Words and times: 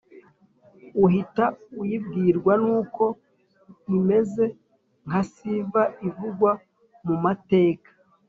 uhita 1.05 1.45
uyibwirwa 1.81 2.53
n’uko 2.63 3.03
imeze 3.97 4.43
nka 5.07 5.21
siva 5.31 5.81
ivugwa 6.07 6.51
mu 7.07 7.15
mateka 7.25 7.89